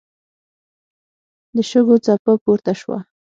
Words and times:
د 1.55 1.57
شګو 1.69 1.95
څپه 2.05 2.33
پورته 2.43 2.71
شوه. 2.81 2.97